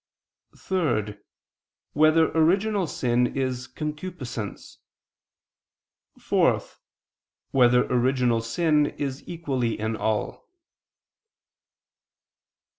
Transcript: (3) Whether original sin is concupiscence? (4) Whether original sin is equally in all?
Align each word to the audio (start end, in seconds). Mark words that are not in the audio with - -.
(3) 0.57 1.13
Whether 1.93 2.31
original 2.31 2.87
sin 2.87 3.37
is 3.37 3.67
concupiscence? 3.67 4.79
(4) 6.17 6.59
Whether 7.51 7.85
original 7.85 8.41
sin 8.41 8.87
is 8.87 9.23
equally 9.27 9.79
in 9.79 9.95
all? 9.95 10.47